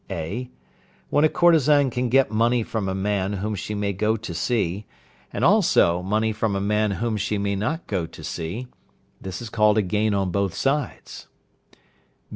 (a). 0.09 0.49
When 1.11 1.23
a 1.23 1.29
courtesan 1.29 1.91
can 1.91 2.09
get 2.09 2.31
money 2.31 2.63
from 2.63 2.89
a 2.89 2.95
man 2.95 3.33
whom 3.33 3.53
she 3.53 3.75
may 3.75 3.93
go 3.93 4.17
to 4.17 4.33
see, 4.33 4.87
and 5.31 5.45
also 5.45 6.01
money 6.01 6.33
from 6.33 6.55
a 6.55 6.59
man 6.59 6.89
whom 6.97 7.17
she 7.17 7.37
may 7.37 7.55
not 7.55 7.85
go 7.85 8.07
to 8.07 8.23
see, 8.23 8.65
this 9.21 9.43
is 9.43 9.51
called 9.51 9.77
a 9.77 9.83
gain 9.83 10.15
on 10.15 10.31
both 10.31 10.55
sides. 10.55 11.27